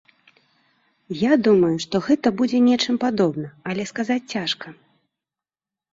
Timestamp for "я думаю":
1.17-1.73